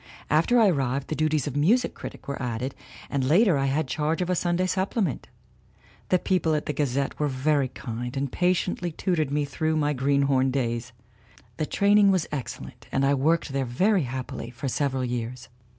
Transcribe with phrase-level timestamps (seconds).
[0.31, 2.73] After I arrived the duties of music critic were added,
[3.07, 5.27] and later I had charge of a Sunday supplement.
[6.09, 10.23] The people on the Gazette were very kind and patiently tutored me through my green
[10.23, 10.91] horn days.
[11.57, 15.49] The training was excellent and I worked there very happily for several years.